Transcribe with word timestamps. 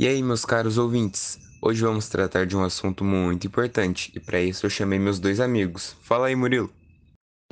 E 0.00 0.08
aí, 0.08 0.22
meus 0.22 0.46
caros 0.46 0.78
ouvintes? 0.78 1.38
Hoje 1.60 1.82
vamos 1.82 2.08
tratar 2.08 2.46
de 2.46 2.56
um 2.56 2.64
assunto 2.64 3.04
muito 3.04 3.46
importante 3.46 4.10
e 4.16 4.18
para 4.18 4.40
isso 4.40 4.64
eu 4.64 4.70
chamei 4.70 4.98
meus 4.98 5.20
dois 5.20 5.40
amigos. 5.40 5.94
Fala 6.00 6.28
aí, 6.28 6.34
Murilo. 6.34 6.72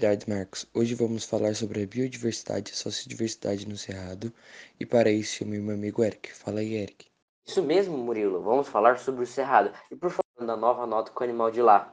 Verdade, 0.01 0.27
Marcos. 0.27 0.65
Hoje 0.73 0.95
vamos 0.95 1.25
falar 1.25 1.55
sobre 1.55 1.83
a 1.83 1.87
biodiversidade 1.87 2.71
e 2.71 2.73
a 2.73 2.77
sociodiversidade 2.77 3.69
no 3.69 3.77
Cerrado 3.77 4.33
e 4.81 4.87
para 4.87 5.11
isso 5.11 5.37
chamei 5.37 5.61
meu 5.61 5.75
amigo 5.75 6.03
Eric. 6.03 6.35
Fala 6.35 6.61
aí, 6.61 6.73
Eric. 6.73 7.09
Isso 7.47 7.63
mesmo, 7.63 7.99
Murilo. 7.99 8.41
Vamos 8.41 8.67
falar 8.67 8.99
sobre 8.99 9.25
o 9.25 9.27
Cerrado 9.27 9.71
e 9.91 9.95
por 9.95 10.09
favor 10.09 10.47
da 10.47 10.57
nova 10.57 10.87
nota 10.87 11.13
com 11.13 11.21
o 11.21 11.25
animal 11.25 11.51
de 11.51 11.61
lá. 11.61 11.93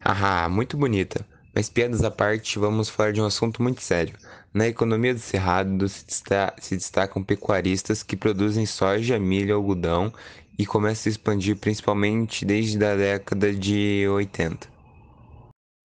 Haha, 0.00 0.50
muito 0.50 0.76
bonita. 0.76 1.26
Mas 1.56 1.70
piadas 1.70 2.04
à 2.04 2.10
parte, 2.10 2.58
vamos 2.58 2.90
falar 2.90 3.14
de 3.14 3.20
um 3.22 3.24
assunto 3.24 3.62
muito 3.62 3.80
sério. 3.80 4.14
Na 4.52 4.68
economia 4.68 5.14
do 5.14 5.20
Cerrado 5.20 5.88
se, 5.88 6.04
desta 6.04 6.54
se 6.60 6.76
destacam 6.76 7.24
pecuaristas 7.24 8.02
que 8.02 8.14
produzem 8.14 8.66
soja, 8.66 9.18
milho, 9.18 9.54
algodão 9.54 10.12
e 10.58 10.66
começam 10.66 11.08
a 11.08 11.12
expandir 11.12 11.56
principalmente 11.56 12.44
desde 12.44 12.84
a 12.84 12.94
década 12.94 13.54
de 13.54 14.06
80. 14.06 14.68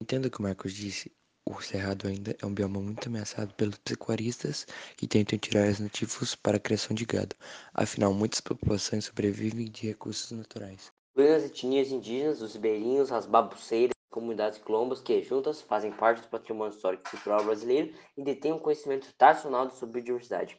Entendo 0.01 0.25
o 0.25 0.29
que 0.29 0.39
o 0.39 0.43
Marcos 0.43 0.73
disse. 0.73 1.09
O 1.47 1.61
Cerrado 1.61 2.05
ainda 2.05 2.35
é 2.41 2.45
um 2.45 2.53
bioma 2.53 2.81
muito 2.81 3.07
ameaçado 3.07 3.53
pelos 3.53 3.77
pecuaristas 3.77 4.67
que 4.97 5.07
tentam 5.07 5.39
tirar 5.39 5.69
os 5.69 5.79
nativos 5.79 6.35
para 6.35 6.57
a 6.57 6.59
criação 6.59 6.93
de 6.93 7.05
gado. 7.05 7.33
Afinal, 7.73 8.13
muitas 8.13 8.41
populações 8.41 9.05
sobrevivem 9.05 9.71
de 9.71 9.87
recursos 9.87 10.31
naturais. 10.31 10.91
Incluindo 11.13 11.35
as 11.35 11.43
etnias 11.45 11.87
indígenas, 11.87 12.41
os 12.41 12.55
ribeirinhos, 12.55 13.09
as 13.09 13.25
babuceiras, 13.25 14.00
comunidades 14.11 14.59
quilombas 14.59 15.01
que, 15.01 15.23
juntas, 15.23 15.61
fazem 15.61 15.91
parte 15.91 16.21
do 16.21 16.27
patrimônio 16.27 16.75
histórico 16.75 17.03
e 17.07 17.11
cultural 17.11 17.43
brasileiro 17.43 17.93
e 18.15 18.23
detêm 18.23 18.53
um 18.53 18.59
conhecimento 18.59 19.11
tradicional 19.17 19.69
sobre 19.71 20.01
biodiversidade. 20.01 20.57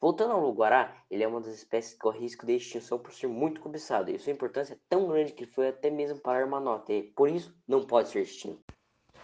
Voltando 0.00 0.32
ao 0.32 0.40
Luguará, 0.40 0.94
ele 1.10 1.22
é 1.22 1.28
uma 1.28 1.40
das 1.40 1.54
espécies 1.54 1.94
que 1.94 1.98
corre 1.98 2.20
risco 2.20 2.44
de 2.44 2.54
extinção 2.54 2.98
por 2.98 3.12
ser 3.12 3.26
muito 3.28 3.60
cobiçado, 3.60 4.10
e 4.10 4.18
sua 4.18 4.32
importância 4.32 4.74
é 4.74 4.78
tão 4.88 5.08
grande 5.08 5.32
que 5.32 5.46
foi 5.46 5.68
até 5.68 5.90
mesmo 5.90 6.20
parar 6.20 6.46
uma 6.46 6.60
nota, 6.60 6.92
e 6.92 7.02
por 7.02 7.28
isso 7.28 7.54
não 7.66 7.84
pode 7.84 8.08
ser 8.08 8.22
extinto. 8.22 8.60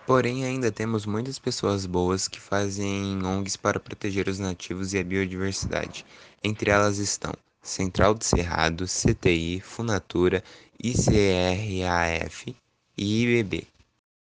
Porém, 0.07 0.45
ainda 0.45 0.70
temos 0.70 1.07
muitas 1.07 1.39
pessoas 1.39 1.87
boas 1.87 2.29
que 2.29 2.41
fazem 2.41 3.25
ONGs 3.25 3.57
para 3.57 3.81
proteger 3.81 4.29
os 4.29 4.39
nativos 4.39 4.93
e 4.93 4.98
a 4.98 5.05
biodiversidade. 5.05 6.05
Entre 6.43 6.70
elas 6.70 6.98
estão 6.98 7.33
Central 7.63 8.13
do 8.13 8.23
Cerrado, 8.23 8.85
CTI, 8.85 9.61
Funatura, 9.61 10.45
ICRAF 10.83 12.55
e 12.98 13.23
IBB. 13.23 13.73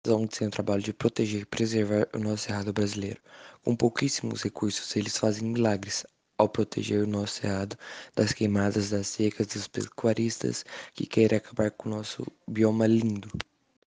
ONGs 0.08 0.38
têm 0.38 0.48
o 0.48 0.52
trabalho 0.52 0.82
de 0.82 0.94
proteger 0.94 1.42
e 1.42 1.46
preservar 1.46 2.08
o 2.14 2.20
nosso 2.20 2.44
cerrado 2.44 2.74
brasileiro. 2.74 3.20
Com 3.64 3.76
pouquíssimos 3.76 4.44
recursos, 4.44 4.96
eles 4.96 5.18
fazem 5.18 5.50
milagres 5.50 6.06
ao 6.38 6.50
proteger 6.50 7.04
o 7.04 7.08
nosso 7.08 7.42
cerrado 7.42 7.78
das 8.16 8.34
queimadas, 8.34 8.90
das 8.90 9.08
secas, 9.08 9.48
dos 9.48 9.68
pecuaristas 9.68 10.66
que 10.94 11.06
querem 11.06 11.38
acabar 11.38 11.72
com 11.72 11.90
o 11.90 11.92
nosso 11.92 12.26
bioma 12.48 12.88
lindo. 12.88 13.30